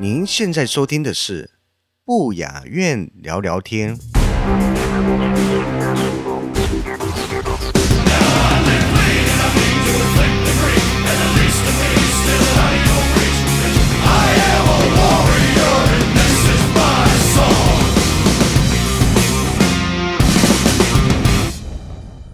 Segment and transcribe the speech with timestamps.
[0.00, 1.50] 您现在收听的是
[2.04, 3.98] 不雅院聊聊天。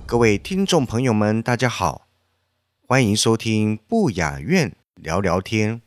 [0.05, 2.09] 各位听众朋友们，大家好，
[2.87, 5.81] 欢迎收听不雅院聊聊天。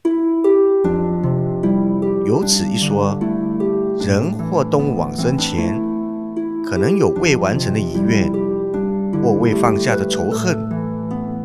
[2.38, 3.18] 有此一说，
[3.98, 5.76] 人或动物往生前，
[6.64, 8.32] 可能有未完成的遗愿，
[9.24, 10.56] 或未放下的仇恨，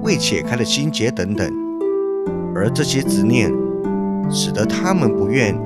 [0.03, 1.51] 未解开的心结等等，
[2.55, 3.51] 而这些执念，
[4.29, 5.59] 使得他们不愿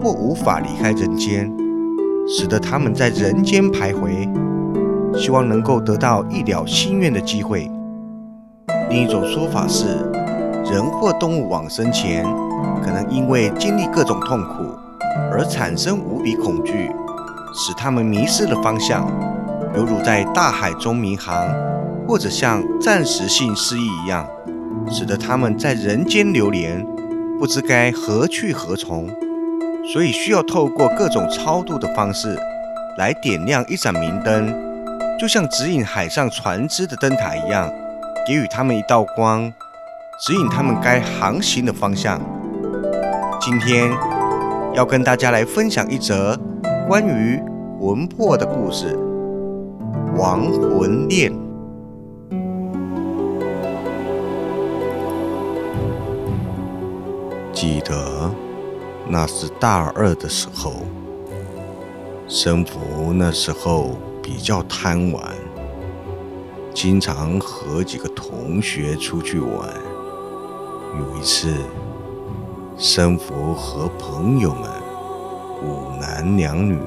[0.00, 1.52] 或无法离开人间，
[2.26, 4.26] 使得他们在人间徘徊，
[5.14, 7.70] 希望能够得到一了心愿的机会。
[8.88, 9.98] 另一种说法是，
[10.64, 12.24] 人或动物往生前。
[12.82, 14.76] 可能因为经历各种痛苦
[15.30, 16.90] 而产生无比恐惧，
[17.54, 19.06] 使他们迷失了方向，
[19.74, 21.48] 犹如在大海中迷航，
[22.06, 24.26] 或者像暂时性失忆一样，
[24.90, 26.84] 使得他们在人间流连，
[27.38, 29.08] 不知该何去何从。
[29.92, 32.38] 所以需要透过各种超度的方式
[32.96, 34.54] 来点亮一盏明灯，
[35.18, 37.68] 就像指引海上船只的灯塔一样，
[38.26, 39.52] 给予他们一道光，
[40.20, 42.20] 指引他们该航行的方向。
[43.44, 43.90] 今天
[44.72, 46.38] 要跟大家来分享一则
[46.86, 47.42] 关于
[47.80, 48.96] 魂魄的故事——
[50.16, 51.32] 亡魂恋。
[57.52, 58.30] 记得
[59.08, 60.74] 那是大二的时候，
[62.28, 65.20] 生福那时候比较贪玩，
[66.72, 69.68] 经常和几个同学出去玩。
[70.96, 71.52] 有一次。
[72.78, 74.70] 生福和朋友们
[75.62, 76.80] 五男两女，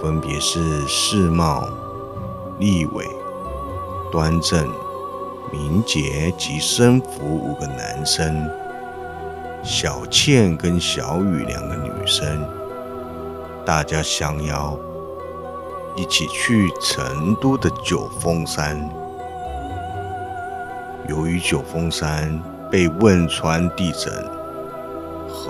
[0.00, 1.66] 分别是世茂、
[2.58, 3.04] 立伟、
[4.12, 4.68] 端正、
[5.50, 8.48] 明杰及生福五个男生，
[9.64, 12.46] 小倩跟小雨两个女生，
[13.64, 14.78] 大家相邀
[15.96, 18.88] 一起去成都的九峰山。
[21.08, 22.40] 由于九峰山
[22.70, 24.39] 被汶川地震。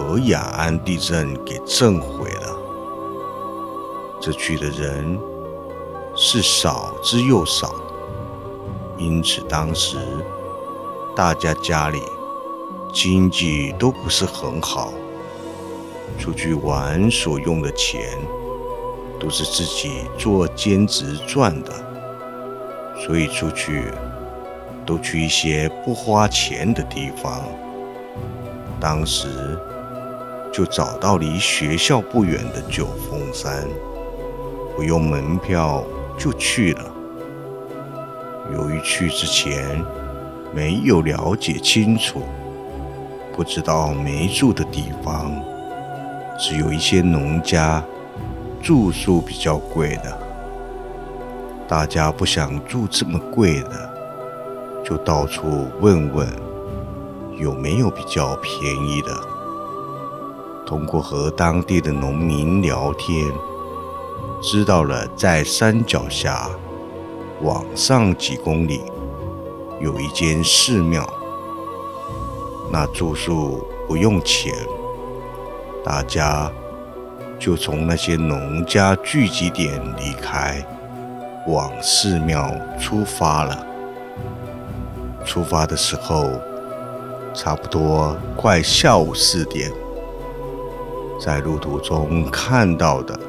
[0.01, 2.57] 和雅安地震给震毁了，
[4.19, 5.21] 这去的人
[6.17, 7.75] 是少之又少，
[8.97, 9.99] 因此当时
[11.15, 12.01] 大家家里
[12.95, 14.91] 经济都不是很好，
[16.19, 18.19] 出去玩所用的钱
[19.21, 21.73] 都是自己做兼职赚的，
[23.05, 23.85] 所以出去
[24.87, 27.45] 都去一些不花钱的地方。
[28.81, 29.29] 当时。
[30.53, 33.67] 就找到离学校不远的九峰山，
[34.77, 35.85] 不用门票
[36.19, 36.85] 就去了。
[38.53, 39.81] 由于去之前
[40.53, 42.23] 没有了解清楚，
[43.33, 45.33] 不知道没住的地方，
[46.37, 47.83] 只有一些农家
[48.61, 50.19] 住宿比较贵的。
[51.69, 53.89] 大家不想住这么贵的，
[54.85, 56.29] 就到处问问
[57.39, 59.30] 有没有比较便宜的。
[60.71, 63.27] 通过和当地的农民聊天，
[64.41, 66.49] 知道了在山脚下
[67.43, 68.81] 往上几公里
[69.81, 71.05] 有一间寺庙，
[72.71, 74.55] 那住宿不用钱，
[75.85, 76.49] 大家
[77.37, 80.65] 就从那些农家聚集点离开，
[81.49, 82.49] 往寺庙
[82.79, 83.67] 出发了。
[85.25, 86.31] 出发的时候，
[87.35, 89.69] 差不多快下午四点。
[91.23, 93.21] 在路途中看到的，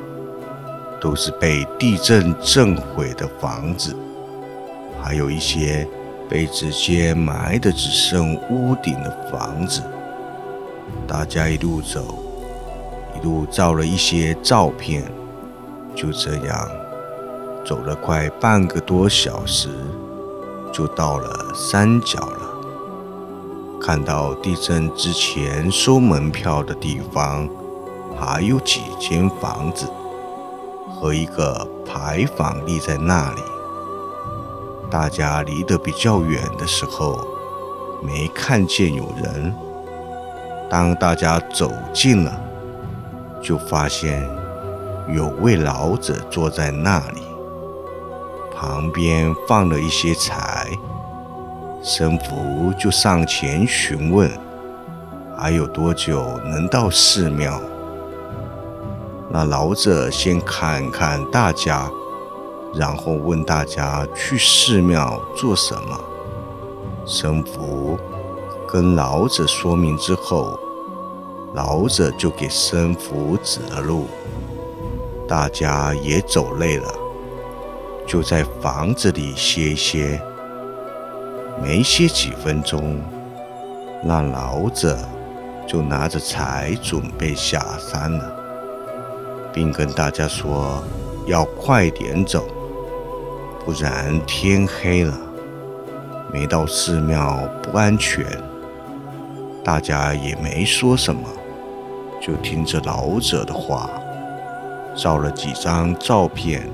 [1.01, 3.93] 都是被地震震毁的房子，
[5.03, 5.85] 还有一些
[6.29, 9.83] 被直接埋的只剩屋顶的房子。
[11.05, 12.23] 大家一路走，
[13.17, 15.03] 一路照了一些照片，
[15.93, 16.71] 就这样
[17.65, 19.67] 走了快半个多小时，
[20.71, 22.37] 就到了山脚了。
[23.81, 27.49] 看到地震之前收门票的地方，
[28.21, 29.87] 还有几间房子
[30.93, 33.41] 和一个牌坊立在那里。
[34.91, 37.19] 大家离得比较远的时候，
[38.03, 39.51] 没看见有人。
[40.69, 42.39] 当大家走近了，
[43.41, 44.29] 就发现
[45.09, 47.21] 有位老者坐在那里，
[48.55, 50.67] 旁边放了一些柴。
[51.81, 54.29] 神父就上前询问，
[55.35, 57.59] 还有多久能到寺庙？
[59.33, 61.89] 那老者先看看大家，
[62.73, 65.99] 然后问大家去寺庙做什么。
[67.05, 67.97] 神父
[68.67, 70.59] 跟老者说明之后，
[71.53, 74.05] 老者就给神父指了路。
[75.27, 76.93] 大家也走累了，
[78.05, 80.21] 就在房子里歇一歇。
[81.63, 83.01] 没歇几分钟，
[84.03, 84.97] 那老者
[85.65, 88.40] 就拿着柴准备下山了，
[89.53, 90.83] 并跟大家说
[91.25, 92.45] 要快点走，
[93.65, 95.17] 不然天黑了，
[96.31, 98.25] 没到寺庙不安全。
[99.63, 101.21] 大家也没说什么，
[102.19, 103.89] 就听着老者的话，
[104.95, 106.67] 照了几张照片，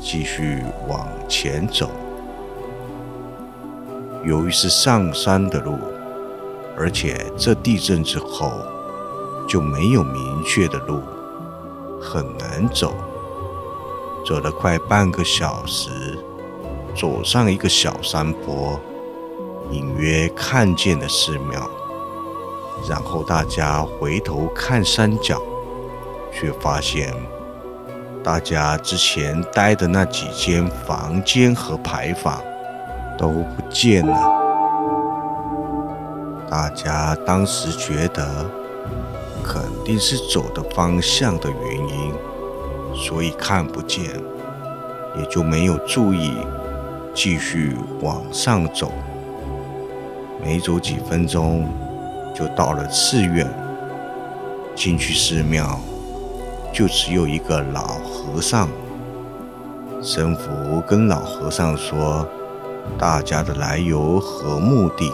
[0.00, 1.90] 继续往前走。
[4.24, 5.78] 由于是上山的路，
[6.76, 8.52] 而且这地震之后
[9.48, 11.00] 就没有明确的路，
[12.02, 12.92] 很难走。
[14.26, 16.18] 走了快半个小时，
[16.96, 18.80] 走上一个小山坡，
[19.70, 21.70] 隐约看见了寺庙。
[22.88, 25.40] 然后大家回头看山脚，
[26.32, 27.14] 却发现
[28.24, 32.42] 大家之前待的那几间房间和牌坊。
[33.18, 34.18] 都不见了。
[36.50, 38.50] 大家当时觉得
[39.44, 42.14] 肯定是走的方向的原因，
[42.94, 44.04] 所以看不见，
[45.18, 46.32] 也就没有注意，
[47.14, 48.92] 继续往上走。
[50.42, 51.68] 没走几分钟，
[52.34, 53.46] 就到了寺院。
[54.74, 55.78] 进去寺庙，
[56.72, 58.68] 就只有一个老和尚。
[60.02, 62.26] 神父跟老和尚说。
[62.98, 65.08] 大家的来由和目的，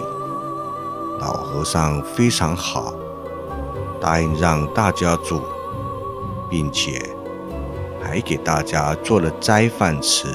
[1.20, 2.94] 老和尚非常好，
[4.00, 5.42] 答应让大家住，
[6.48, 7.10] 并且
[8.02, 10.28] 还给大家做了斋饭吃。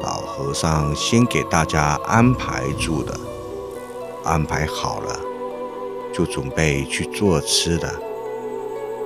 [0.00, 3.18] 老和尚先给大家安排住的，
[4.24, 5.20] 安排好了，
[6.12, 7.92] 就准备去做吃的。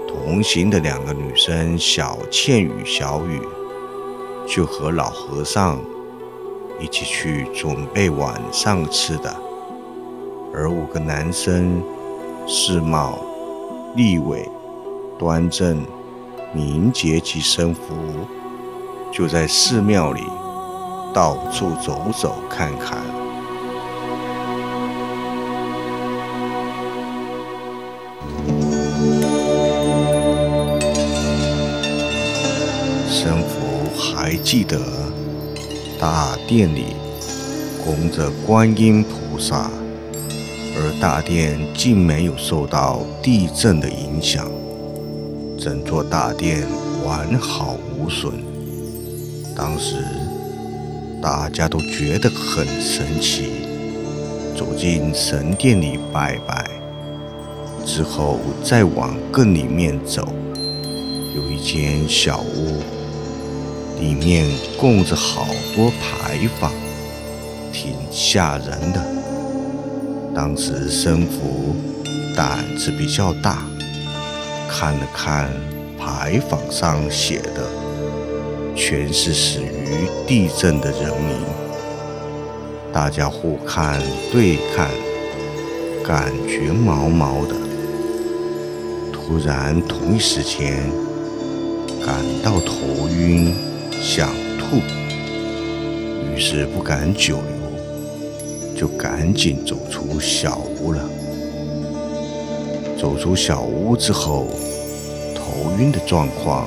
[0.07, 3.41] 同行的两个女生小倩与小雨，
[4.47, 5.81] 就和老和尚。
[6.81, 9.33] 一起去准备晚上吃的，
[10.53, 11.81] 而五个男生
[12.45, 13.21] 世茂、
[13.95, 14.49] 立伟、
[15.19, 15.85] 端正、
[16.55, 17.83] 明洁及生福，
[19.13, 20.23] 就在寺庙里
[21.13, 22.99] 到处走走看看。
[33.09, 34.81] 生福还记得。
[36.01, 36.97] 大殿里
[37.85, 39.71] 供着观音菩萨，
[40.75, 44.51] 而大殿竟没有受到地震的影响，
[45.59, 46.67] 整座大殿
[47.05, 48.33] 完好无损。
[49.55, 49.97] 当时
[51.21, 53.51] 大家都觉得很神奇。
[54.55, 56.71] 走进神殿里拜拜
[57.87, 60.29] 之后，再往更里面走，
[61.35, 62.83] 有一间小屋。
[63.99, 64.47] 里面
[64.79, 66.73] 供着好多牌坊，
[67.73, 69.22] 挺吓人的。
[70.35, 71.77] 当时生福
[72.35, 73.65] 胆子比较大，
[74.69, 75.51] 看了看
[75.99, 77.69] 牌坊上写的，
[78.75, 81.37] 全是死于地震的人民。
[82.93, 84.89] 大家互看对看，
[86.03, 87.55] 感觉毛毛的。
[89.13, 90.91] 突然，同一时间
[92.05, 93.55] 感到头晕。
[94.01, 94.79] 想吐，
[96.35, 97.62] 于是不敢久留，
[98.83, 101.09] 就赶紧走出小屋了。
[103.01, 104.49] 走出小屋之后，
[105.37, 106.67] 头晕的状况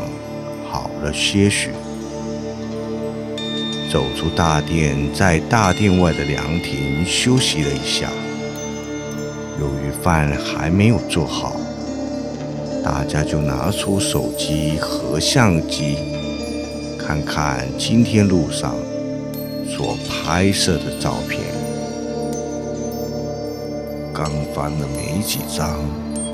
[0.72, 1.72] 好了些许。
[3.92, 8.10] 走出大殿，在大殿外的凉亭休息了一下。
[9.60, 11.58] 由于饭还没有做好，
[12.82, 15.98] 大家就拿出手机和相机。
[16.98, 18.74] 看看今天路上
[19.68, 21.65] 所拍摄的照片。
[24.16, 25.78] 刚翻了没几张，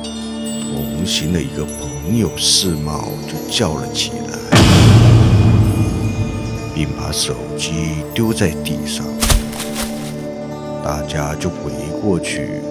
[0.04, 4.38] 同行的一个朋友世茂就叫了起来，
[6.76, 9.04] 并把手机丢在地上。
[10.84, 12.62] 大家就围过去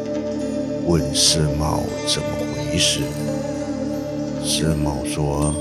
[0.87, 3.01] 问世茂怎么回事。
[4.45, 5.53] 世茂说：“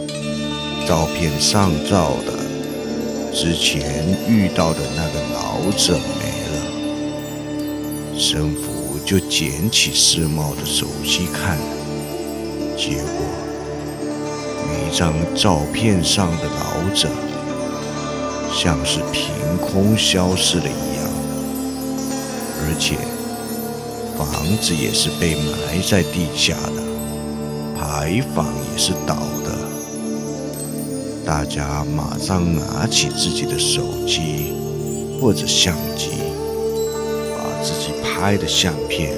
[0.88, 2.34] 照片上照的
[3.34, 6.62] 之前遇到的那个老者没了。”
[8.16, 8.79] 神父。
[9.10, 11.58] 就捡起世茂的手机看，
[12.78, 13.26] 结果
[14.68, 17.10] 每张照片上的老者
[18.54, 21.10] 像是凭空消失了一样，
[22.62, 22.98] 而且
[24.16, 26.84] 房子也是被埋在地下的，
[27.76, 29.58] 牌坊也是倒的。
[31.26, 34.54] 大家马上拿起自己的手机
[35.20, 36.29] 或者相机。
[37.62, 39.18] 自己拍的相片，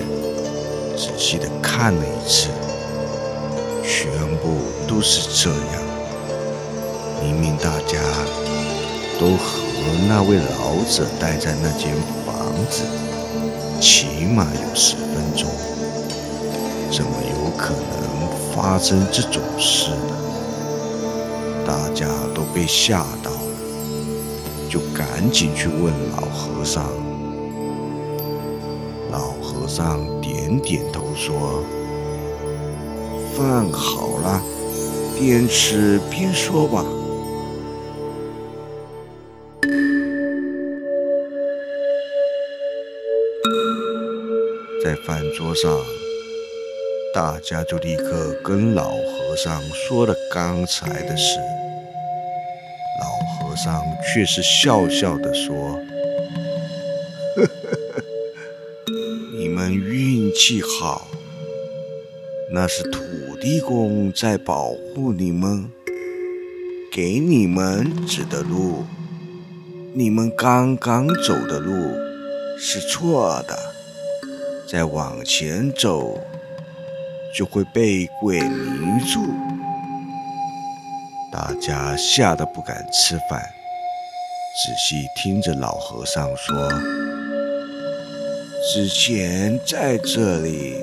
[0.97, 2.49] 仔细的看了一次，
[3.83, 4.57] 全部
[4.87, 5.81] 都是这样。
[7.23, 7.99] 明明大家
[9.19, 9.61] 都和
[10.07, 11.93] 那位老者待在那间
[12.25, 12.81] 房子，
[13.79, 15.47] 起码有十分钟，
[16.91, 20.15] 怎么有可能发生这种事呢？
[21.65, 26.91] 大家都被吓到了，就赶紧去问老和尚。
[29.73, 31.63] 上点点头说
[33.33, 34.43] ：“饭好了，
[35.17, 36.83] 边吃边说吧。”
[44.83, 45.71] 在饭桌上，
[47.15, 51.39] 大家就立刻跟老和尚说了刚才的事。
[52.99, 53.07] 老
[53.47, 53.81] 和尚
[54.13, 55.79] 却是笑笑的说。
[60.41, 61.05] 运气好，
[62.51, 62.99] 那是土
[63.39, 65.71] 地公在保护你们，
[66.91, 68.83] 给你们指的路。
[69.93, 71.95] 你们刚刚走的路
[72.57, 73.55] 是错的，
[74.67, 76.19] 再往前走
[77.37, 79.21] 就会被鬼迷住。
[81.31, 83.39] 大家吓得不敢吃饭，
[84.65, 87.00] 仔细听着老和尚说。
[88.63, 90.75] 之前在这里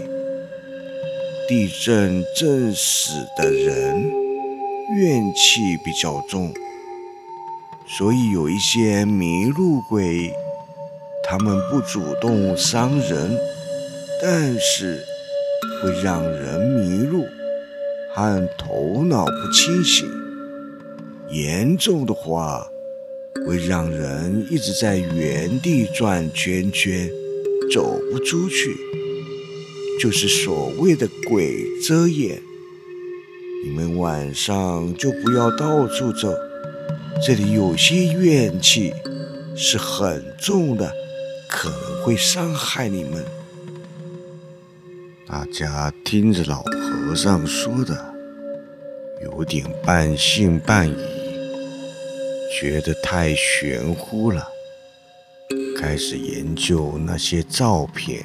[1.48, 4.02] 地震震死的人
[4.96, 6.52] 怨气比较重，
[7.86, 10.34] 所以有一些迷路鬼，
[11.22, 13.38] 他们不主动伤人，
[14.20, 15.00] 但是
[15.80, 17.24] 会让人迷路
[18.12, 20.10] 和头脑不清醒，
[21.30, 22.68] 严重的话
[23.46, 27.08] 会让人一直在原地转圈圈。
[27.72, 28.76] 走不出去，
[30.00, 32.40] 就是所谓的鬼遮眼。
[33.64, 36.32] 你们晚上就不要到处走，
[37.26, 38.92] 这里有些怨气
[39.56, 40.92] 是很重的，
[41.48, 43.24] 可能会伤害你们。
[45.26, 48.14] 大家听着老和尚说的，
[49.24, 50.94] 有点半信半疑，
[52.58, 54.48] 觉得太玄乎了。
[55.80, 58.22] 开始研究那些照片，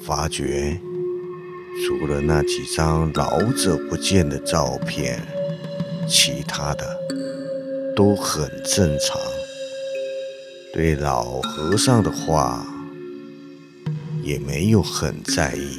[0.00, 0.80] 发觉
[1.84, 5.20] 除了那几张老者不见的照片，
[6.08, 6.98] 其他的
[7.94, 9.20] 都很正常。
[10.72, 12.64] 对老和尚的话
[14.22, 15.78] 也没有很在意。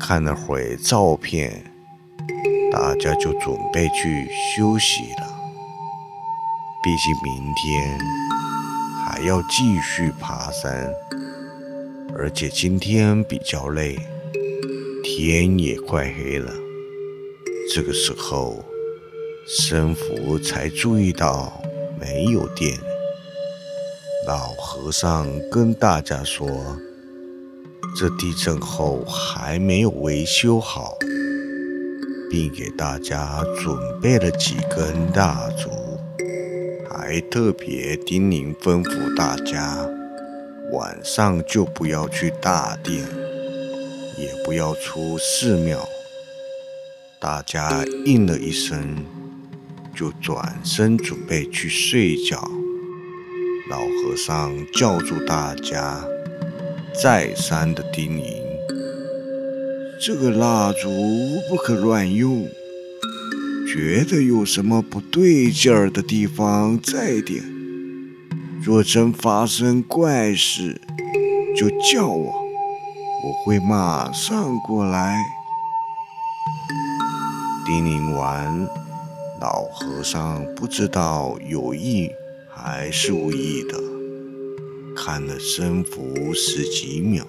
[0.00, 1.70] 看了会照片，
[2.72, 4.26] 大家就准备去
[4.56, 5.28] 休息了。
[6.82, 7.98] 毕竟明天。
[9.18, 10.94] 还要继续爬山，
[12.16, 13.98] 而且今天比较累，
[15.02, 16.54] 天也快黑了。
[17.74, 18.64] 这个时候，
[19.44, 21.60] 神父才注意到
[22.00, 22.78] 没有电。
[24.24, 26.78] 老和尚跟大家说
[27.98, 30.96] ：“这地震后还没有维修好，
[32.30, 35.68] 并给大家准备了几根蜡烛。”
[37.10, 39.78] 还特别叮咛吩咐大家，
[40.72, 43.02] 晚上就不要去大殿，
[44.18, 45.88] 也不要出寺庙。
[47.18, 49.06] 大家应了一声，
[49.96, 52.36] 就转身准备去睡觉。
[53.70, 56.04] 老和尚叫住大家，
[56.92, 58.42] 再三的叮咛：
[59.98, 60.90] 这个蜡烛
[61.48, 62.46] 不可乱用。
[63.70, 67.44] 觉得有什么不对劲儿的地方再点，
[68.62, 70.80] 若真发生怪事，
[71.54, 75.22] 就叫我，我会马上过来。
[77.66, 78.66] 叮咛完，
[79.38, 82.10] 老和尚不知道有意
[82.50, 83.78] 还是无意的，
[84.96, 87.22] 看了僧服十几秒，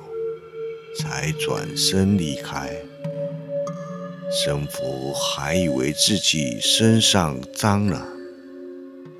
[0.98, 2.88] 才转身离开。
[4.31, 8.05] 神父还以为自己身上脏了，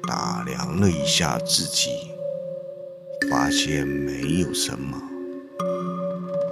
[0.08, 1.90] 打量了一下自己，
[3.28, 5.02] 发现没有什么，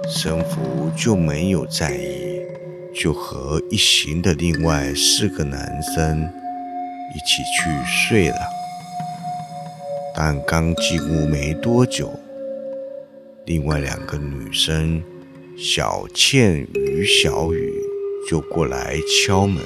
[0.08, 2.18] 神父就没有在意。
[2.92, 6.20] 就和一行的另外四个男生
[7.14, 8.40] 一起去睡了，
[10.16, 12.10] 但刚进屋没多久，
[13.44, 15.00] 另外两个女生
[15.56, 17.77] 小倩与小雨
[18.26, 19.62] 就过来敲门，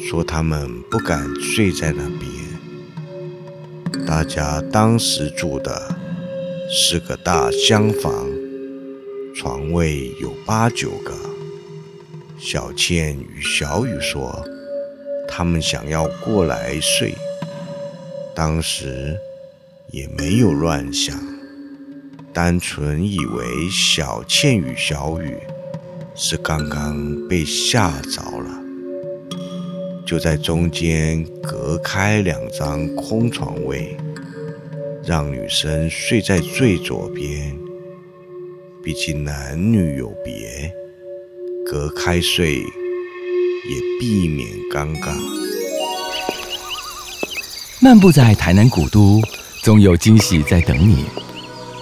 [0.00, 4.06] 说他们不敢睡在那边。
[4.06, 5.94] 大家当时住的
[6.70, 8.28] 是个大厢房，
[9.34, 11.12] 床位有八九个。
[12.38, 14.44] 小倩与小雨说
[15.26, 17.14] ：“他们想要过来睡，
[18.34, 19.16] 当时
[19.90, 21.18] 也没有乱想，
[22.34, 25.38] 单纯以为小倩与小雨
[26.18, 28.62] 是刚刚被吓着了，
[30.06, 33.94] 就在中间隔开两张空床位，
[35.04, 37.54] 让女生睡在最左边，
[38.82, 40.72] 毕竟男女有别。”
[41.68, 45.12] 隔开睡，也避免尴尬。
[47.80, 49.20] 漫步在台南古都，
[49.64, 51.04] 总有惊喜在等你。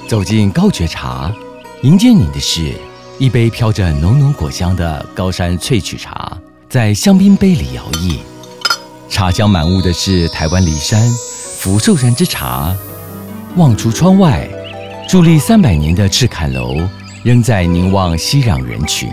[0.09, 1.31] 走进高觉茶，
[1.83, 2.73] 迎接你的是
[3.19, 6.37] 一杯飘着浓浓果香的高山萃取茶，
[6.69, 8.19] 在香槟杯里摇曳。
[9.09, 11.01] 茶香满屋的是台湾梨山
[11.57, 12.75] 福寿山之茶。
[13.55, 14.49] 望出窗外，
[15.09, 16.77] 伫立三百年的赤坎楼，
[17.23, 19.09] 仍在凝望熙攘人群。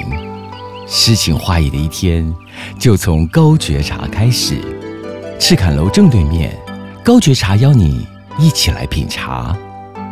[0.87, 2.33] 诗情画意的一天，
[2.79, 4.59] 就从高觉茶开始。
[5.39, 6.57] 赤坎楼正对面，
[7.03, 8.07] 高觉茶邀你
[8.39, 9.55] 一起来品茶。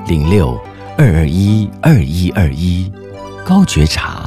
[0.07, 0.55] 零六
[0.95, 2.91] 二二一二一二一，
[3.45, 4.25] 高觉茶。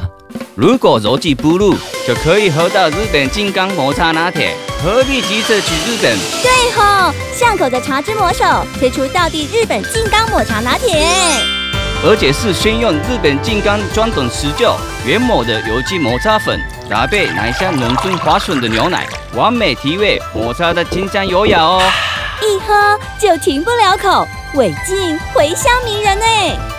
[0.55, 1.75] 如果逻辑不入，
[2.07, 6.17] 就可以喝到日本金刚抹茶拿铁，何必急着去日本？
[6.41, 8.45] 对吼，巷口的茶之魔手
[8.77, 11.07] 推出道地日本金刚抹茶拿铁。
[12.05, 21.81] 而且是先用日本金刚专等持久原抹的有机抹茶粉，搭配奶香浓醇滑顺的牛奶，完美提味，抹茶的清香优雅哦。
[22.41, 26.25] 一喝就停不了口，尾劲回香名人呢。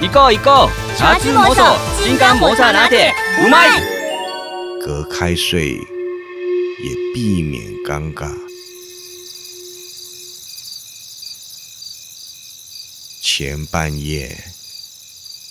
[0.00, 3.80] 一个一个，茶之魔手金刚抹茶拿铁，五麦。
[4.80, 8.32] 隔开睡，也避免尴尬。
[13.20, 14.36] 前半夜。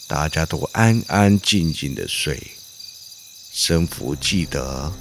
[0.07, 2.39] 大家都安安静静的睡。
[3.51, 4.93] 生福记得，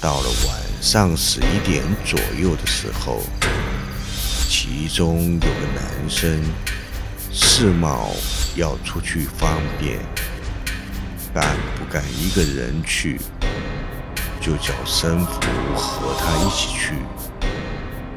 [0.00, 3.20] 到了晚上十一点左右的时候，
[4.50, 6.42] 其中有个男生
[7.30, 8.08] 世茂
[8.56, 9.98] 要出去方便，
[11.34, 13.20] 敢不敢一个人去？
[14.40, 15.38] 就叫生福
[15.76, 16.94] 和他一起去。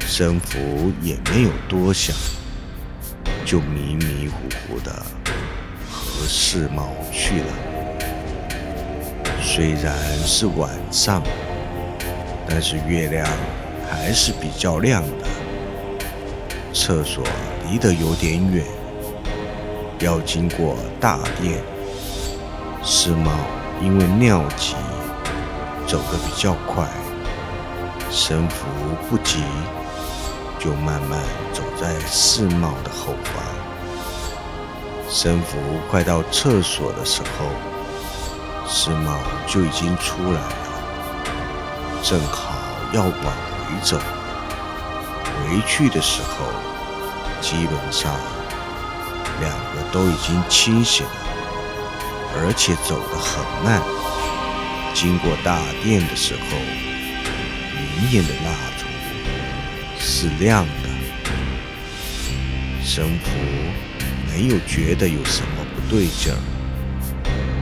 [0.06, 2.16] 生福也没有多想，
[3.44, 4.90] 就迷迷糊糊的
[5.90, 6.26] 和。
[6.26, 7.52] 世茂去了，
[9.42, 9.94] 虽然
[10.26, 11.22] 是晚上，
[12.48, 13.28] 但是月亮
[13.90, 15.41] 还是比较亮的。
[16.74, 17.22] 厕所
[17.68, 18.64] 离得有点远，
[19.98, 21.62] 要经过大殿。
[22.82, 23.30] 世茂
[23.80, 24.74] 因为尿急，
[25.86, 26.88] 走得比较快，
[28.10, 28.66] 神符
[29.08, 29.42] 不急，
[30.58, 31.20] 就慢慢
[31.52, 33.44] 走在世茂的后方。
[35.08, 35.58] 神符
[35.90, 37.46] 快到厕所的时候，
[38.66, 40.56] 世茂就已经出来了，
[42.02, 42.54] 正好
[42.94, 43.98] 要往回走。
[45.42, 46.46] 回去的时候，
[47.40, 48.14] 基本上
[49.40, 51.12] 两个都已经清醒了，
[52.36, 53.82] 而且走得很慢。
[54.94, 56.40] 经过大殿的时候，
[57.76, 58.84] 明眼的蜡烛
[59.98, 60.88] 是亮的，
[62.82, 63.30] 神婆。
[64.34, 66.38] 没有觉得有什么不对劲儿，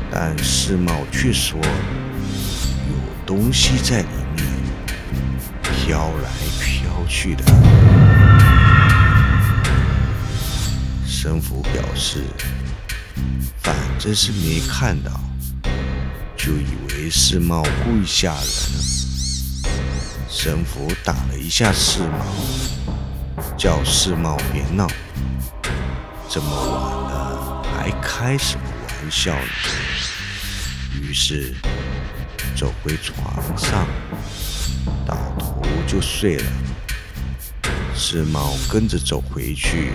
[0.08, 2.94] 但世茂却说有
[3.26, 4.46] 东西在里面
[5.62, 6.79] 飘来飘
[7.10, 7.44] 去的。
[11.04, 12.22] 神父表示，
[13.60, 15.10] 反正是没看到，
[16.36, 18.44] 就以为世茂故意吓人。
[20.28, 22.24] 神父打了一下世茂，
[23.58, 24.86] 叫世茂别闹。
[26.28, 26.72] 这么晚
[27.12, 29.42] 了，还开什么玩笑呢？
[31.02, 31.54] 于是
[32.56, 33.86] 走回床上，
[35.04, 36.44] 倒头就睡了。
[38.02, 39.92] 世茂跟着走回去，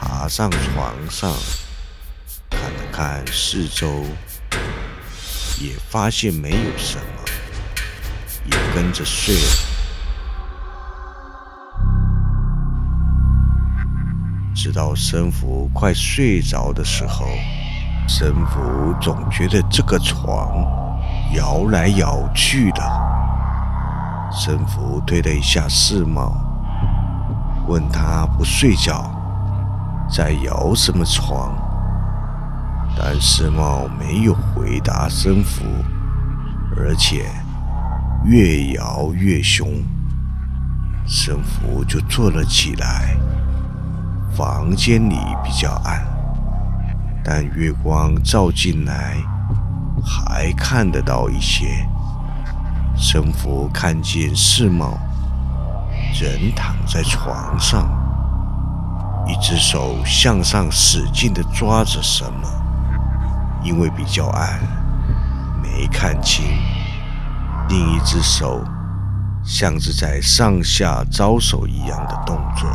[0.00, 1.30] 爬上床上，
[2.48, 4.06] 看了看四周，
[5.60, 7.24] 也发现没有什么，
[8.46, 9.50] 也跟着睡了。
[14.56, 17.26] 直到神福快睡着的时候，
[18.08, 20.66] 神福总觉得这个床
[21.34, 22.82] 摇来摇去的。
[24.32, 26.47] 神福推了一下世茂。
[27.68, 29.10] 问他不睡觉，
[30.10, 31.54] 在摇什么床？
[32.96, 35.62] 但世茂没有回答生福，
[36.74, 37.26] 而且
[38.24, 39.68] 越摇越凶。
[41.06, 43.14] 生福就坐了起来。
[44.34, 46.06] 房间里比较暗，
[47.22, 49.16] 但月光照进来，
[50.02, 51.86] 还看得到一些。
[52.96, 54.98] 生福看见世茂。
[56.14, 57.88] 人躺在床上，
[59.26, 62.48] 一只手向上使劲地抓着什么，
[63.62, 64.60] 因为比较暗，
[65.62, 66.44] 没看清。
[67.68, 68.64] 另一只手
[69.44, 72.68] 像是在上下招手一样的动作。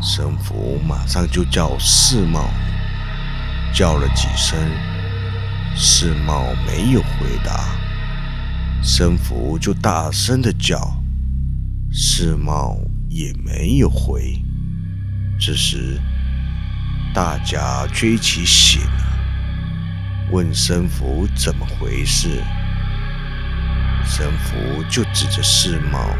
[0.00, 2.44] 神父马上就叫世茂，
[3.74, 4.58] 叫了几声，
[5.74, 7.64] 世茂没有回答，
[8.82, 11.01] 神父就大声的叫。
[11.94, 12.78] 世茂
[13.10, 14.42] 也没有回。
[15.38, 16.00] 这时，
[17.14, 19.18] 大家追起醒了，
[20.30, 22.42] 问神父怎么回事。
[24.06, 26.16] 神父就指着世茂，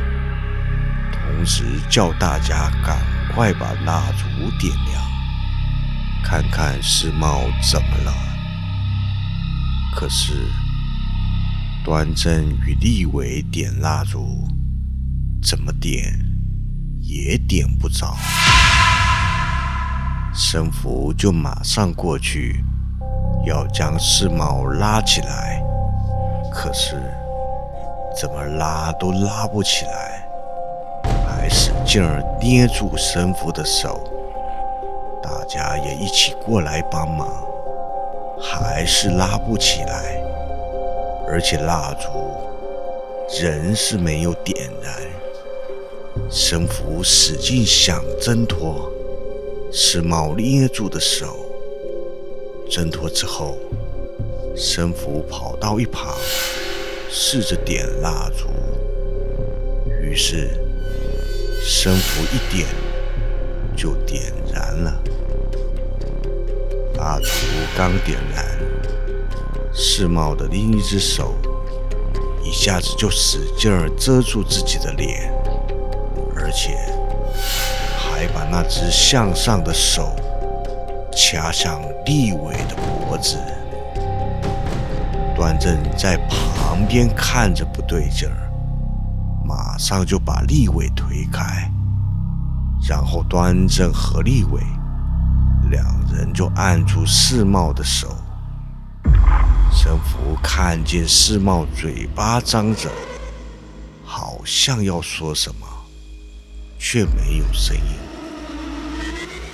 [1.10, 3.02] 同时叫大家赶
[3.34, 4.26] 快把蜡烛
[4.58, 5.02] 点亮，
[6.22, 8.14] 看看世茂怎么了。
[9.96, 10.34] 可是，
[11.82, 14.51] 端正与立伟点蜡烛。
[15.44, 16.04] 怎么点
[17.00, 18.16] 也点不着，
[20.32, 22.64] 神父就马上过去，
[23.44, 25.60] 要将世茂拉起来，
[26.52, 26.94] 可是
[28.16, 30.24] 怎么拉都拉不起来，
[31.26, 34.08] 还使劲儿捏住神父的手。
[35.20, 37.28] 大家也一起过来帮忙，
[38.40, 40.22] 还是拉不起来，
[41.26, 42.08] 而且蜡烛
[43.42, 44.94] 仍是没有点燃。
[46.30, 48.90] 神父使劲想挣脱，
[49.72, 51.38] 世茂捏住的手。
[52.70, 53.58] 挣脱之后，
[54.56, 56.16] 神父跑到一旁，
[57.10, 58.48] 试着点蜡烛。
[60.00, 60.50] 于是，
[61.62, 62.66] 神父一点
[63.76, 65.02] 就点燃了。
[66.96, 67.28] 蜡烛
[67.76, 68.58] 刚点燃，
[69.74, 71.34] 世茂的另一只手
[72.44, 75.32] 一下子就使劲儿遮住自己的脸。
[76.52, 76.76] 而且
[77.96, 80.14] 还把那只向上的手
[81.10, 83.38] 掐向立伟的脖子。
[85.34, 88.52] 端正在旁边看着不对劲儿，
[89.46, 91.72] 马上就把立伟推开，
[92.86, 94.60] 然后端正和立伟
[95.70, 98.14] 两人就按住世茂的手。
[99.72, 102.90] 神符看见世茂嘴巴张着，
[104.04, 105.66] 好像要说什么。
[106.84, 107.94] 却没有声音，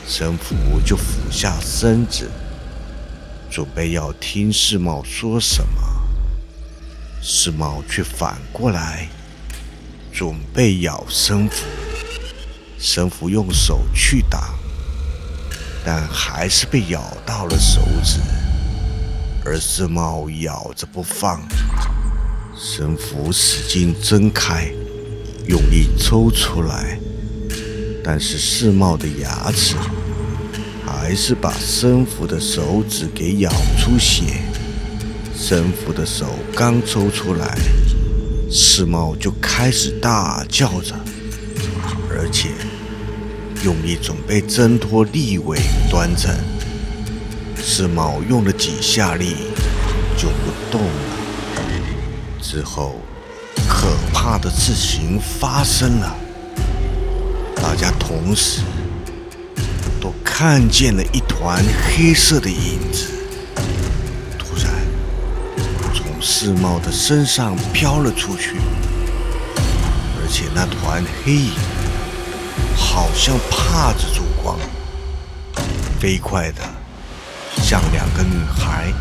[0.06, 2.26] 神父就俯下身子，
[3.50, 5.82] 准备要听世茂说什么。
[7.20, 9.08] 世茂却反过来，
[10.10, 11.66] 准备咬神父。
[12.78, 14.58] 神父用手去挡，
[15.84, 18.20] 但还是被咬到了手指，
[19.44, 21.46] 而世茂咬着不放。
[22.56, 24.72] 神父使劲睁开，
[25.46, 26.98] 用力抽出来。
[28.10, 29.76] 但是世茂的牙齿
[30.86, 34.40] 还是把生福的手指给咬出血。
[35.36, 36.24] 生福的手
[36.56, 37.58] 刚抽出来，
[38.50, 40.94] 世茂就开始大叫着，
[42.08, 42.48] 而且
[43.62, 45.58] 用力准备挣脱立伟
[45.90, 46.34] 端正。
[47.62, 49.36] 世茂用了几下力
[50.16, 50.90] 就不动了。
[52.40, 53.02] 之后，
[53.68, 56.16] 可怕的事情发生了。
[57.80, 58.62] 大家同时
[60.00, 63.06] 都看见了一团黑色的影子，
[64.36, 64.74] 突然
[65.94, 68.56] 从世茂的身上飘了出去，
[70.16, 71.52] 而且那团黑影
[72.76, 74.58] 好像怕着烛光，
[76.00, 76.62] 飞快的
[77.62, 78.92] 向两个女孩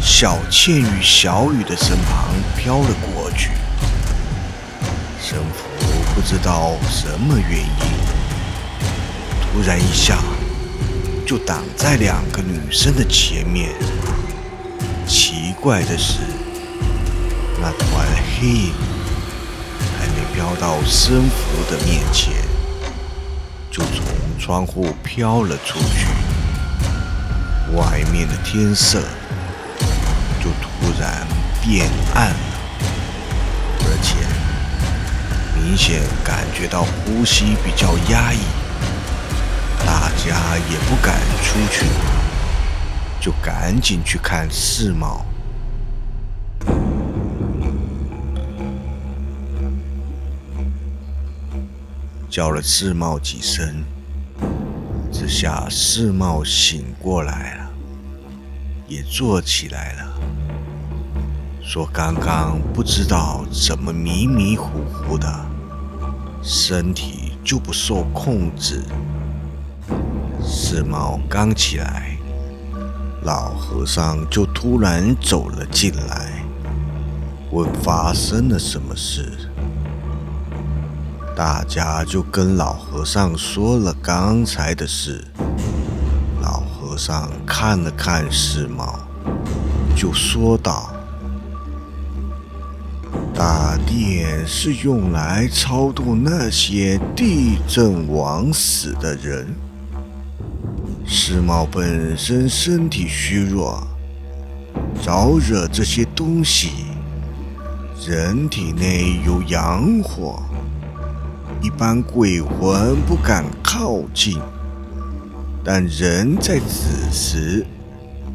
[0.00, 3.50] 小倩与小雨的身旁飘了过去。
[5.20, 5.68] 神父
[6.14, 7.66] 不知道什么原因，
[9.40, 10.18] 突然一下
[11.26, 13.70] 就挡在两个女生的前面。
[15.06, 16.20] 奇怪的是，
[17.60, 18.06] 那团
[18.38, 18.72] 黑影
[19.98, 22.32] 还没飘到生福的面前，
[23.70, 24.04] 就从
[24.38, 26.06] 窗户飘了出去。
[27.74, 29.00] 外面的天色
[30.40, 31.26] 就突然
[31.62, 32.36] 变暗了，
[33.80, 34.14] 而且
[35.64, 38.38] 明显感觉到呼吸比较压抑，
[39.86, 41.86] 大家也不敢出去，
[43.20, 45.24] 就赶紧去看世贸。
[52.28, 53.84] 叫了世贸几声，
[55.12, 57.70] 这下世贸醒过来了，
[58.88, 60.12] 也坐起来了，
[61.62, 65.46] 说刚刚不知道怎么迷迷糊糊的，
[66.42, 68.82] 身体就不受控制。
[70.44, 72.16] 世贸刚起来，
[73.22, 76.44] 老和尚就突然走了进来，
[77.52, 79.32] 问发生了什么事。
[81.34, 85.24] 大家就跟老和尚说了刚才的事。
[86.42, 88.98] 老和尚看了看世贸，
[89.96, 90.91] 就说道
[93.34, 99.46] ：“大殿是用来超度那些地震枉死的人。
[101.06, 103.86] 世贸本身身体虚弱，
[105.02, 106.70] 招惹这些东西，
[108.06, 110.42] 人体内有阳火。”
[111.62, 114.36] 一般鬼魂不敢靠近，
[115.64, 117.64] 但人在此时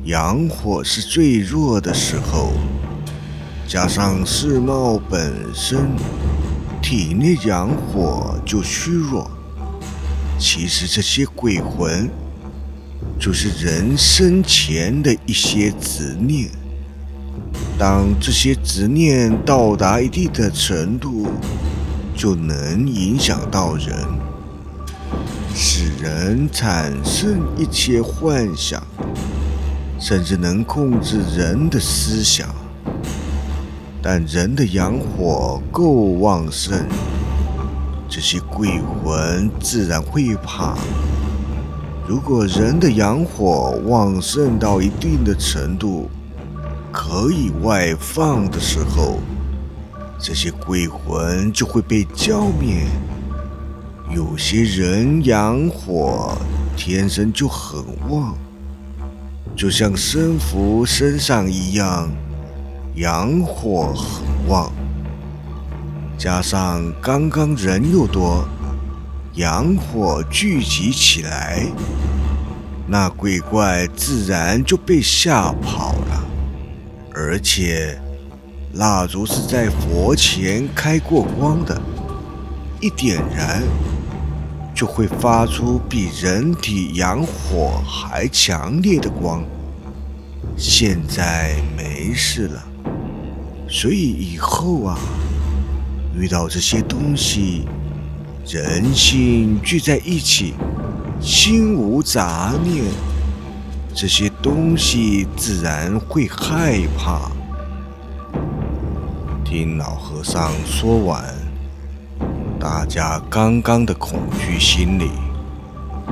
[0.06, 2.54] 阳火是最弱的时候，
[3.68, 5.90] 加上世茂本身
[6.82, 9.30] 体内阳火就虚弱，
[10.40, 12.10] 其实这些鬼魂
[13.20, 16.50] 就是人生前的一些执念。
[17.78, 21.28] 当这些执念到达一定的程度，
[22.16, 23.94] 就能影响到人，
[25.54, 28.82] 使人产生一些幻想，
[30.00, 32.48] 甚至能控制人的思想。
[34.10, 36.88] 但人的阳火够旺盛，
[38.08, 40.78] 这些鬼魂自然会怕。
[42.08, 46.10] 如果人的阳火旺盛到一定的程度，
[46.90, 49.20] 可以外放的时候。
[50.18, 52.86] 这些鬼魂就会被浇灭。
[54.16, 56.38] 有些人阳火
[56.78, 58.34] 天生就很旺，
[59.54, 62.10] 就像生福身上一样，
[62.98, 64.72] 阳火很旺。
[66.18, 68.44] 加上刚刚人又多，
[69.36, 71.64] 阳火聚集起来，
[72.88, 76.26] 那鬼怪自然就被吓跑了，
[77.14, 78.00] 而且。
[78.74, 81.82] 蜡烛是在佛前开过光的，
[82.80, 83.64] 一点燃
[84.76, 89.44] 就会发出比人体阳火还强烈的光。
[90.56, 92.64] 现在没事了，
[93.70, 94.98] 所以以后啊，
[96.16, 97.68] 遇到这些东西，
[98.46, 100.54] 人心聚在一起，
[101.20, 102.86] 心无杂念，
[103.94, 107.30] 这些东西自然会害怕。
[109.44, 111.24] 听老和尚说完，
[112.58, 115.12] 大家刚刚的恐惧心理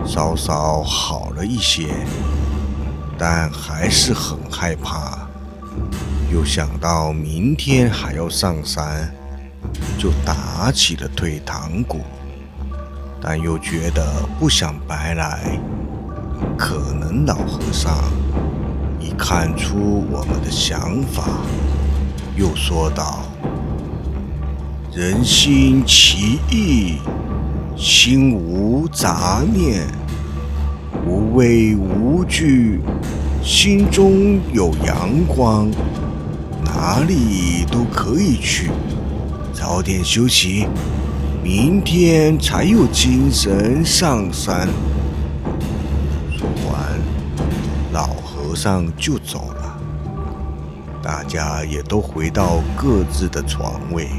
[0.05, 1.87] 稍稍好了一些，
[3.17, 5.25] 但还是很害怕。
[6.35, 9.09] 又想到明天还要上山，
[9.97, 12.01] 就打起了退堂鼓。
[13.21, 14.05] 但又觉得
[14.37, 15.57] 不想白来，
[16.57, 18.03] 可能老和尚
[18.99, 21.23] 已看出我们的想法。
[22.35, 23.23] 又说道
[24.93, 26.97] ：“人心其意，
[27.77, 29.87] 心无杂念，
[31.07, 32.81] 无畏无惧，
[33.41, 35.71] 心中有阳光，
[36.75, 38.69] 哪里都可以去。
[39.53, 40.67] 早点休息，
[41.41, 44.67] 明天才有精神上山。”
[46.37, 46.99] 说完，
[47.93, 49.77] 老和尚就走了。
[51.01, 54.09] 大家也都回到各自的床位，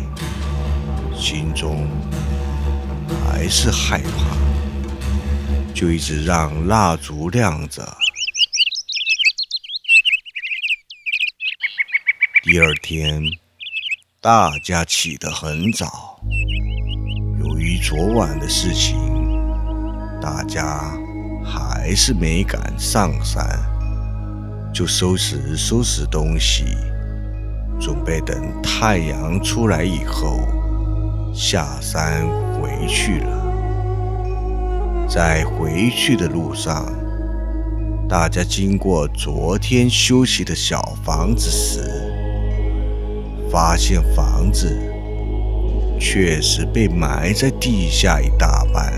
[1.15, 1.87] 心中
[3.23, 4.35] 还是害怕，
[5.75, 7.87] 就一直让蜡烛亮着，
[12.49, 13.21] 第二天，
[14.21, 16.21] 大家起得很早。
[17.41, 18.97] 由于昨晚的事情，
[20.23, 20.93] 大家
[21.45, 23.45] 还是没敢上山，
[24.73, 26.67] 就收拾收拾东西，
[27.81, 30.39] 准备等太阳出来以后
[31.35, 35.09] 下山回去了。
[35.09, 36.95] 在回去的路上，
[38.09, 42.13] 大家经过昨天休息的小房子时，
[43.51, 44.77] 发现房子
[45.99, 48.93] 确实被埋在地下一大半，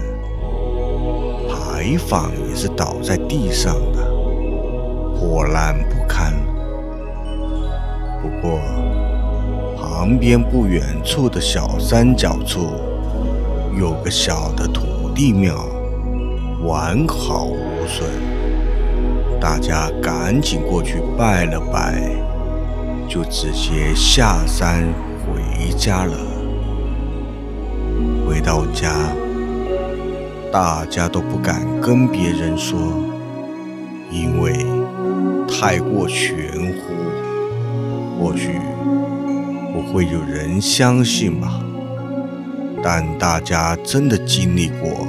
[1.48, 4.04] 牌坊也是倒在地上的，
[5.14, 6.32] 破烂不堪。
[8.20, 8.58] 不过，
[9.76, 12.70] 旁边不远处的小山脚处
[13.78, 15.54] 有个小的土地庙，
[16.64, 18.08] 完好无损。
[19.40, 22.10] 大家赶紧过去拜了拜。
[23.08, 24.84] 就直接下山
[25.24, 26.14] 回家了。
[28.26, 28.92] 回到家，
[30.52, 32.78] 大家都不敢跟别人说，
[34.10, 34.66] 因为
[35.48, 38.60] 太过玄乎，或许
[39.72, 41.62] 不会有人相信吧。
[42.82, 45.08] 但大家真的经历过，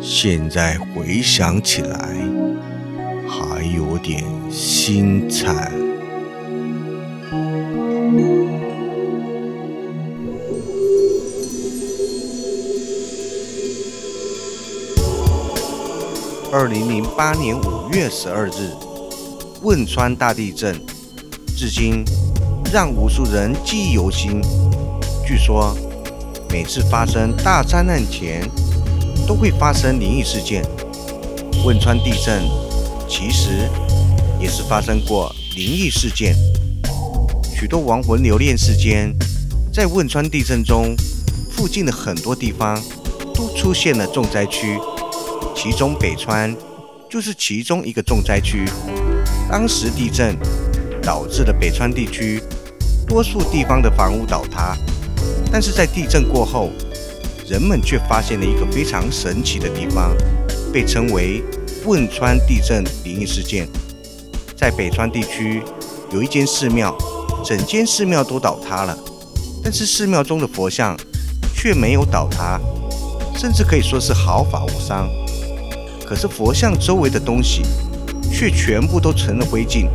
[0.00, 1.98] 现在回想起来，
[3.26, 5.79] 还有点心惨。
[16.52, 18.72] 二零零八年五月十二日，
[19.62, 20.74] 汶川大地震，
[21.56, 22.04] 至今
[22.72, 24.42] 让无数人记忆犹新。
[25.24, 25.76] 据说，
[26.50, 28.42] 每次发生大灾难前，
[29.28, 30.64] 都会发生灵异事件。
[31.64, 32.42] 汶川地震
[33.08, 33.68] 其实
[34.40, 36.34] 也是发生过灵异事件，
[37.54, 39.16] 许多亡魂留恋世间。
[39.72, 40.96] 在汶川地震中，
[41.48, 42.76] 附近的很多地方
[43.32, 44.76] 都出现了重灾区。
[45.62, 46.56] 其中北川
[47.10, 48.64] 就是其中一个重灾区。
[49.46, 50.34] 当时地震
[51.02, 52.42] 导致了北川地区
[53.06, 54.74] 多数地方的房屋倒塌，
[55.52, 56.70] 但是在地震过后，
[57.46, 60.16] 人们却发现了一个非常神奇的地方，
[60.72, 61.44] 被称为
[61.84, 63.68] 汶川地震灵异事件。
[64.56, 65.62] 在北川地区
[66.10, 66.96] 有一间寺庙，
[67.44, 68.96] 整间寺庙都倒塌了，
[69.62, 70.96] 但是寺庙中的佛像
[71.54, 72.58] 却没有倒塌，
[73.36, 75.06] 甚至可以说是毫发无伤。
[76.10, 77.62] 可是佛像周围的东西
[78.32, 79.88] 却全部都成了灰烬，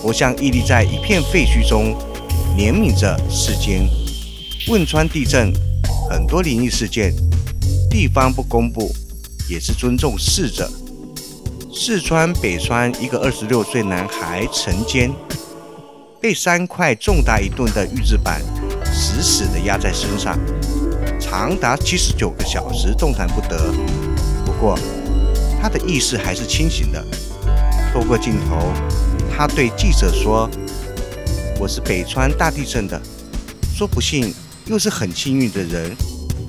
[0.00, 1.94] 佛像屹立在一片废墟中，
[2.56, 3.86] 怜悯着世间。
[4.68, 5.52] 汶川地震
[6.08, 7.12] 很多灵异事件，
[7.90, 8.90] 地方不公布，
[9.46, 10.66] 也是尊重逝者。
[11.70, 15.12] 四川北川一个二十六岁男孩陈坚，
[16.22, 18.40] 被三块重达一吨的预制板
[18.86, 20.38] 死死地压在身上，
[21.20, 23.74] 长达七十九个小时动弹不得。
[24.46, 24.78] 不过，
[25.64, 27.02] 他的意识还是清醒的。
[27.90, 28.70] 透过镜头，
[29.34, 30.46] 他对记者说
[31.58, 33.00] ：“我是北川大地震的，
[33.74, 34.34] 说不幸
[34.66, 35.96] 又是很幸运的人。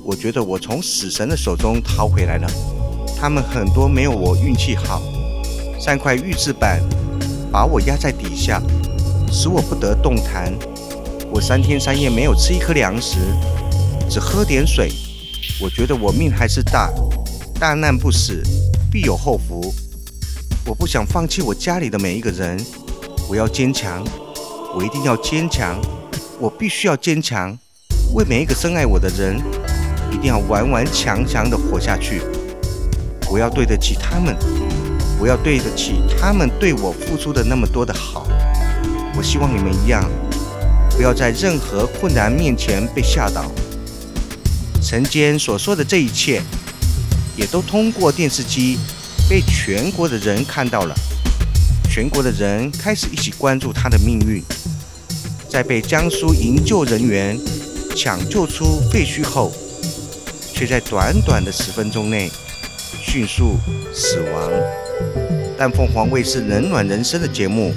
[0.04, 2.46] 我觉得我从死神的手中逃回来了。
[3.18, 5.02] 他们很多没有我运气好。
[5.80, 6.82] 三块预制板
[7.50, 8.62] 把我压在底下，
[9.32, 10.52] 使我不得动弹。
[11.30, 13.16] 我三天三夜没有吃一颗粮食，
[14.10, 14.92] 只喝点水。
[15.58, 16.92] 我觉得我命还是大，
[17.58, 18.42] 大难不死。”
[18.96, 19.74] 必有后福。
[20.64, 22.58] 我不想放弃我家里的每一个人，
[23.28, 24.02] 我要坚强，
[24.74, 25.78] 我一定要坚强，
[26.40, 27.54] 我必须要坚强，
[28.14, 29.36] 为每一个深爱我的人，
[30.10, 32.22] 一定要顽顽强强地活下去。
[33.30, 34.34] 我要对得起他们，
[35.20, 38.26] 我要对得起他们对我付出的那么多的好。
[39.14, 40.10] 我希望你们一样，
[40.96, 43.44] 不要在任何困难面前被吓倒。
[44.82, 46.40] 陈坚所说的这一切。
[47.36, 48.78] 也都通过电视机
[49.28, 50.94] 被全国的人看到了，
[51.90, 54.42] 全国的人开始一起关注他的命运。
[55.48, 57.38] 在被江苏营救人员
[57.94, 59.52] 抢救出废墟后，
[60.52, 62.30] 却在短短的十分钟内
[63.02, 63.56] 迅速
[63.94, 64.50] 死亡。
[65.58, 67.74] 但凤凰卫视《冷暖人生》的节目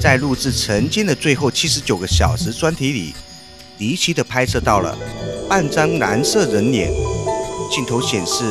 [0.00, 3.14] 在录制曾经的最后七十九个小时专题里，
[3.78, 4.96] 离奇地拍摄到了
[5.48, 6.90] 半张蓝色人脸，
[7.70, 8.44] 镜头显示。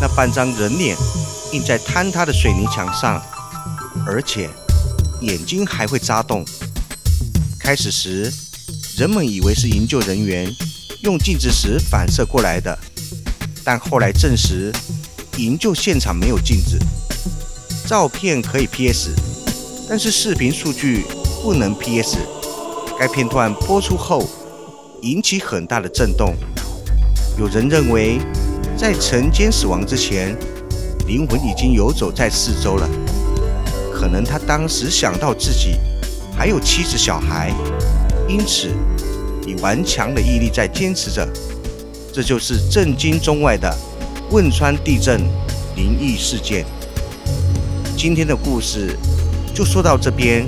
[0.00, 0.96] 那半张人脸
[1.52, 3.22] 印在坍塌的水泥墙上，
[4.06, 4.50] 而且
[5.20, 6.44] 眼睛还会眨动。
[7.58, 8.32] 开始时，
[8.96, 10.54] 人们以为是营救人员
[11.02, 12.78] 用镜子时反射过来的，
[13.64, 14.72] 但后来证实，
[15.36, 16.78] 营救现场没有镜子。
[17.86, 19.10] 照片可以 PS，
[19.88, 21.04] 但是视频数据
[21.42, 22.18] 不能 PS，
[22.98, 24.28] 该片段播出后，
[25.02, 26.34] 引起很大的震动。
[27.38, 28.18] 有人认为，
[28.76, 30.36] 在晨间死亡之前，
[31.06, 32.86] 灵魂已经游走在四周了。
[33.92, 35.78] 可能他当时想到自己
[36.36, 37.50] 还有妻子小孩，
[38.28, 38.68] 因此
[39.46, 41.26] 以顽强的毅力在坚持着。
[42.12, 43.74] 这就是震惊中外的
[44.30, 45.20] 汶川地震
[45.74, 46.64] 灵异事件。
[47.96, 48.94] 今天的故事
[49.54, 50.46] 就说到这边，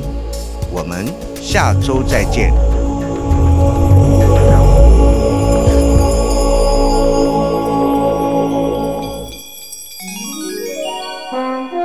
[0.70, 1.06] 我们
[1.42, 2.67] 下周再见。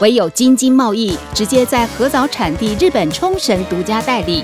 [0.00, 4.42] 唯有京津贸易直接在合藻产地日本冲绳独家代理，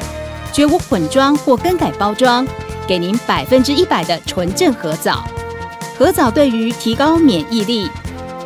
[0.53, 2.46] 绝无混装或更改包装，
[2.86, 5.24] 给您百分之一百的纯正合藻。
[5.98, 7.90] 合藻对于提高免疫力、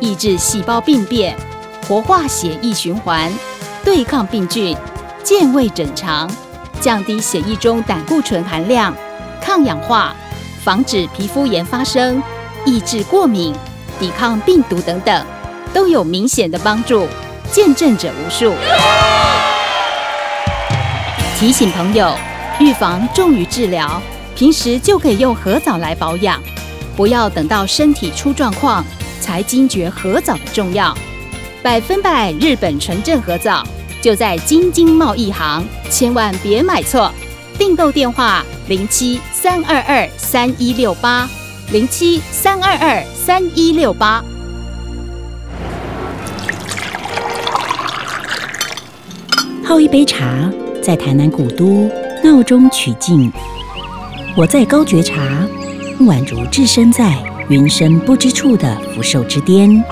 [0.01, 1.37] 抑制细胞病变、
[1.87, 3.31] 活化血液循环、
[3.83, 4.75] 对抗病菌、
[5.23, 6.29] 健胃整肠、
[6.81, 8.93] 降低血液中胆固醇含量、
[9.41, 10.15] 抗氧化、
[10.63, 12.21] 防止皮肤炎发生、
[12.65, 13.53] 抑制过敏、
[13.99, 15.25] 抵抗病毒等等。
[15.75, 17.05] 都有明显的帮助，
[17.51, 18.53] 见证者无数。
[21.37, 22.15] 提醒朋友，
[22.61, 24.01] 预防重于治疗，
[24.37, 26.41] 平时就可以用河藻来保养，
[26.95, 28.85] 不要等到身体出状况
[29.19, 30.97] 才惊觉河藻的重要。
[31.61, 33.61] 百分百日本纯正河藻
[34.01, 35.61] 就在京津贸易行，
[35.91, 37.11] 千万别买错。
[37.59, 41.29] 订购电话：零七三二二三一六八
[41.73, 44.23] 零七三二二三一六八。
[49.67, 50.47] 泡一杯茶，
[50.79, 51.89] 在台南古都
[52.23, 53.33] 闹中取静。
[54.37, 55.23] 我在高觉茶，
[56.01, 57.17] 宛如置身在
[57.49, 59.83] 云深不知处的福寿之巅。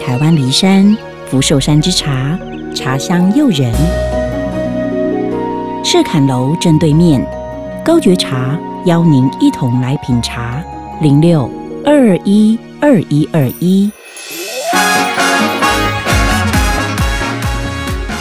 [0.00, 2.38] 台湾梨山福寿山之茶，
[2.72, 3.74] 茶香诱人。
[5.82, 7.20] 赤坎楼正对面，
[7.84, 8.56] 高觉茶
[8.86, 10.62] 邀您一同来品茶。
[11.02, 11.50] 零六
[11.84, 13.90] 二二一二一二一。